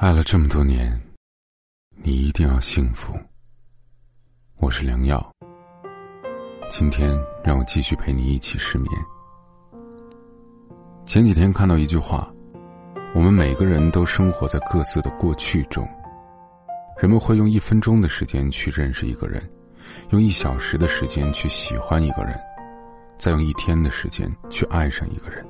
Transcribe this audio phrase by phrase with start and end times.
[0.00, 0.96] 爱了这么多年，
[2.04, 3.12] 你一定要幸福。
[4.58, 5.34] 我是良药，
[6.70, 7.10] 今天
[7.42, 8.88] 让我继续陪你一起失眠。
[11.04, 12.32] 前几天看到一句话：
[13.12, 15.84] 我们每个人都生活在各自的过去中。
[17.00, 19.42] 人们会用一分钟的时间去认识一个人，
[20.10, 22.38] 用一小时的时间去喜欢一个人，
[23.18, 25.44] 再用一天的时间去爱上一个人，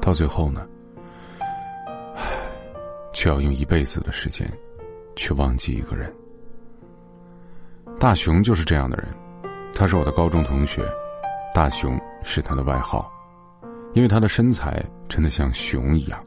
[0.00, 0.66] 到最后呢？
[3.14, 4.46] 却要用一辈子的时间，
[5.16, 6.12] 去忘记一个人。
[7.98, 9.06] 大熊就是这样的人，
[9.74, 10.82] 他是我的高中同学，
[11.54, 13.10] 大熊是他的外号，
[13.94, 16.22] 因为他的身材真的像熊一样。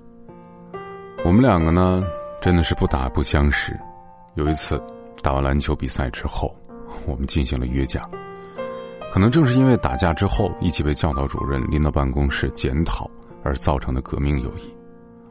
[1.25, 2.03] 我们两个呢，
[2.41, 3.77] 真的是不打不相识。
[4.35, 4.81] 有一次
[5.22, 6.55] 打完篮球比赛之后，
[7.05, 8.09] 我们进行了约架。
[9.11, 13.09] 可能正是因为打架之后一起被教导主任拎到办公室检讨
[13.44, 14.73] 而造成的革命友谊，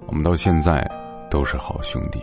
[0.07, 0.87] 我们到现在。
[1.30, 2.21] 都是好兄弟。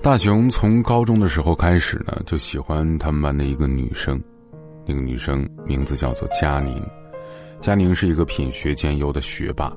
[0.00, 4.20] 大雄从高中的时候开始呢，就喜欢他们班的一个女生，
[4.86, 6.80] 那个女生名字叫做佳宁。
[7.60, 9.72] 佳宁是一个品学兼优的学霸。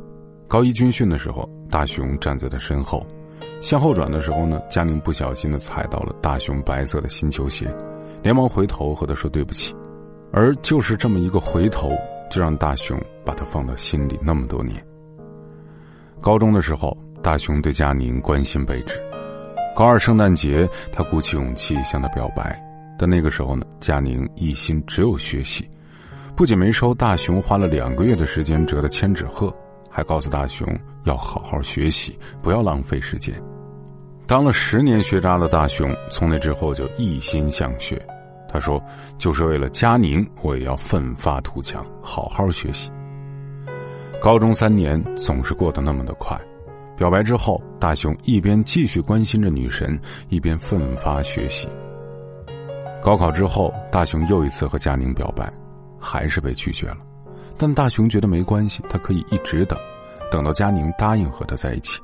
[0.48, 3.04] 高一军训的时候，大雄站在他身后，
[3.62, 7.74] 向后转的时候呢，佳宁不小心的踩到了大雄白色的新球鞋，
[8.22, 9.74] 连忙回头和他说对不起。
[10.32, 11.90] 而就是这么一个回头，
[12.30, 14.80] 就让大雄把他放到心里那么多年。
[16.22, 16.96] 高中的时候。
[17.22, 18.96] 大雄对佳宁关心备至，
[19.76, 22.60] 高二圣诞节，他鼓起勇气向她表白，
[22.98, 25.70] 但那个时候呢，佳宁一心只有学习，
[26.36, 29.54] 不仅没收大雄花了两个月的时间折的千纸鹤，
[29.90, 30.68] 还告诉大雄
[31.04, 33.34] 要好好学习，不要浪费时间。
[34.28, 38.04] 当了十年学渣的大雄，从那之后就一心向学。
[38.54, 38.84] 他说
[39.18, 42.92] ：“就是为了佳宁，我也要奋发图强，好好学习。”
[44.22, 46.38] 高中三年总是过得那么的快。
[47.02, 50.00] 表白之后，大雄一边继续关心着女神，
[50.30, 51.68] 一边奋发学习。
[53.02, 55.52] 高考之后，大雄又一次和佳宁表白，
[56.00, 56.98] 还是被拒绝了。
[57.58, 59.76] 但大雄觉得没关系，他可以一直等，
[60.30, 62.00] 等到佳宁答应和他在一起，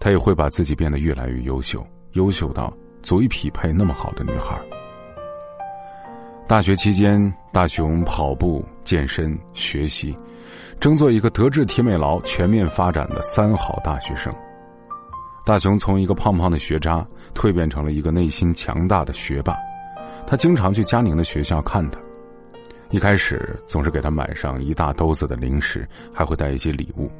[0.00, 4.58] 他也会把自己变得越来越优秀，优秀到足以匹配那么好的女孩。
[6.48, 7.20] 大学期间，
[7.52, 10.16] 大雄跑步、健身、学习。
[10.78, 14.32] 争做一个德智体美劳全面发展的三好大学生。
[15.44, 19.56] 大雄从一个胖胖的学渣蜕变成了一个内心强大的学霸。
[20.24, 21.98] 他经常去佳宁的学校看他，
[22.90, 27.10] 一开始总是给他买上一大兜子的零食，还会带一些礼物。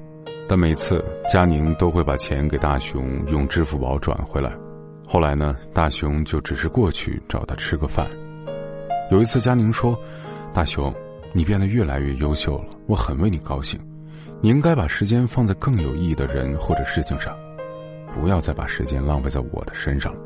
[0.48, 4.56] 但每次佳宁都会把钱给大雄用支付宝转回来。
[5.04, 8.08] 后来呢，大雄就只是过去找他吃个饭。
[9.10, 9.98] 有一次，佳宁说
[10.52, 10.92] ：“大雄。”
[11.32, 13.78] 你变得越来越优秀了，我很为你高兴。
[14.40, 17.36] 你应该把时间放在更有意义的人或者事情上，
[18.10, 20.20] 不要再把时间浪费在我的身上了。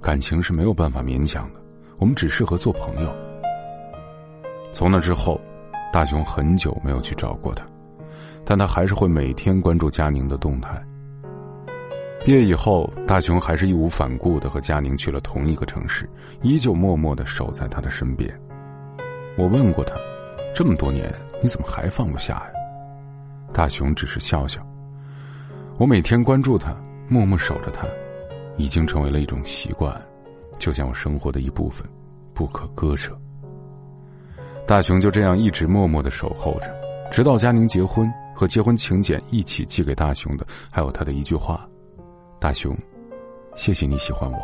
[0.00, 1.60] 感情是没有办法勉强的，
[1.98, 3.14] 我们只适合做朋友。
[4.72, 5.38] 从那之后，
[5.92, 7.62] 大雄很久没有去找过他，
[8.42, 10.82] 但他还是会每天关注佳宁的动态。
[12.24, 16.08] 毕业以后，大雄还是义无反顾的和佳宁去了同一个城市，
[16.42, 18.32] 依旧默默的守在他的身边。
[19.36, 19.94] 我问过他。
[20.54, 21.10] 这么多年，
[21.42, 22.46] 你怎么还放不下呀？
[23.54, 24.60] 大雄只是笑笑。
[25.78, 26.76] 我每天关注他，
[27.08, 27.88] 默默守着他，
[28.58, 29.98] 已经成为了一种习惯，
[30.58, 31.88] 就像我生活的一部分，
[32.34, 33.16] 不可割舍。
[34.66, 36.70] 大雄就这样一直默默的守候着，
[37.10, 41.66] 直到佳宁结婚，和结婚请柬一起寄给大雄的，还有他的一句话
[42.42, 42.76] ：“大雄，
[43.54, 44.36] 谢谢你喜欢我，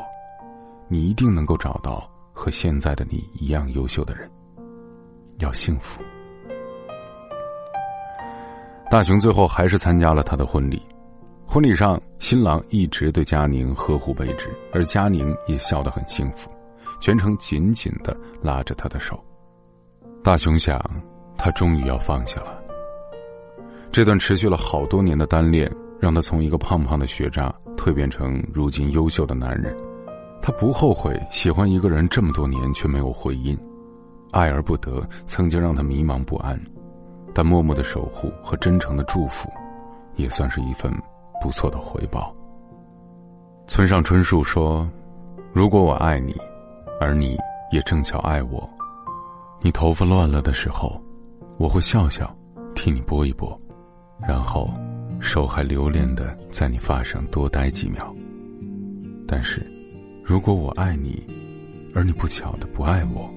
[0.86, 4.25] 你一定能够找到和现在的你一样优秀的人。”
[5.41, 6.00] 要幸福。
[8.88, 10.81] 大雄最后还是参加了他的婚礼，
[11.44, 16.48] 婚礼上，新郎一直对佳宁呵护备至，而佳宁也笑得很幸福，
[17.00, 19.20] 全程紧紧的拉着他的手。
[20.22, 20.80] 大雄想，
[21.36, 22.62] 他终于要放下了。
[23.91, 29.75] 这段持续了好多年的单恋，让他从一个胖胖的学渣蜕变成如今优秀的男人。
[30.42, 33.59] 他不后悔喜欢一个人这么多年却没有回音。
[34.30, 36.60] 爱而不得，曾经让他迷茫不安，
[37.34, 39.51] 但默默的守护和真诚的祝福，
[40.16, 40.92] 也算是一份
[41.41, 42.34] 不错的回报。
[43.66, 44.86] 村上春树说
[45.53, 46.36] ：“如果我爱你，
[47.01, 47.39] 而你
[47.72, 48.69] 也正巧爱我，
[49.60, 51.01] 你头发乱了的时候，
[51.59, 52.30] 我会笑笑，
[52.75, 53.57] 替你拨一拨，
[54.27, 54.71] 然后
[55.20, 58.15] 手还留恋的在你发上多待几秒。
[59.26, 59.65] 但是，
[60.24, 61.22] 如果我爱你，
[61.94, 63.28] 而你不巧的不爱我。”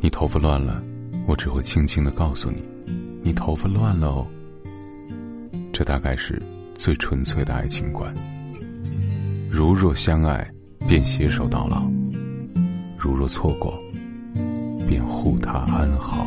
[0.00, 0.82] 你头发乱了，
[1.28, 2.62] 我只会轻轻的告诉你，
[3.22, 4.26] 你头发乱了哦。
[5.72, 6.42] 这大概是
[6.74, 8.12] 最纯粹的爱情观。
[9.50, 10.50] 如若相爱，
[10.88, 11.82] 便携手到老；
[12.98, 13.78] 如若错过，
[14.88, 16.26] 便护他安好。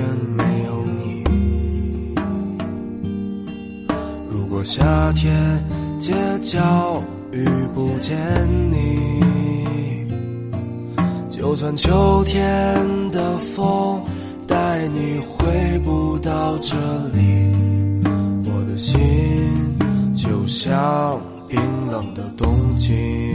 [4.61, 5.33] 如果夏天
[5.99, 7.43] 街角遇
[7.73, 8.15] 不见
[8.71, 10.05] 你，
[11.27, 13.99] 就算秋天的风
[14.47, 16.77] 带你回不到这
[17.11, 17.51] 里，
[18.45, 18.93] 我的心
[20.15, 23.33] 就像冰冷的冬季。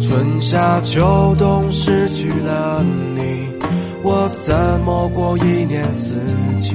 [0.00, 2.82] 春夏秋冬失去了
[3.14, 3.46] 你。
[4.02, 6.16] 我怎么过一年四
[6.58, 6.74] 季？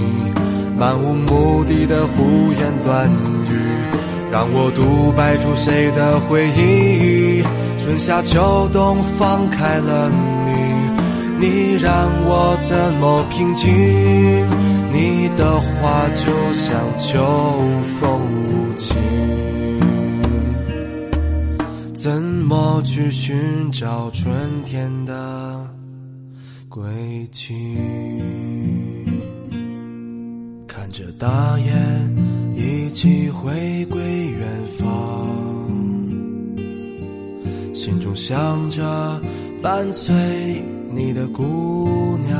[0.81, 3.07] 漫无目的的胡言乱
[3.47, 3.53] 语，
[4.31, 7.43] 让我独白出谁的回忆？
[7.77, 10.09] 春夏秋冬放开了
[11.39, 13.69] 你，你让我怎么平静？
[14.91, 17.23] 你的话就像秋
[17.99, 18.19] 风
[18.49, 18.97] 无情，
[21.93, 24.33] 怎么去寻找春
[24.65, 25.59] 天的？
[26.67, 26.81] 轨
[27.31, 27.77] 迹，
[30.91, 32.15] 着大雁
[32.55, 35.27] 一起回归远方，
[37.73, 39.19] 心中想着
[39.61, 40.13] 伴随
[40.93, 42.37] 你的姑娘，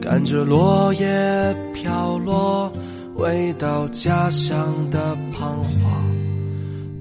[0.00, 2.72] 看着落叶飘落，
[3.16, 5.92] 回到家乡的彷徨，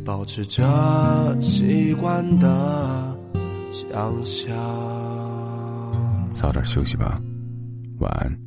[0.04, 3.16] 保持着习惯的。
[3.72, 4.54] 想想，
[6.34, 7.18] 早点休息吧，
[8.00, 8.45] 晚安。